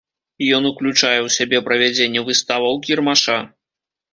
Ён 0.57 0.63
уключае 0.69 1.17
ў 1.17 1.29
сябе 1.35 1.57
правядзенне 1.67 2.25
выставаў, 2.31 2.81
кірмаша. 2.89 3.37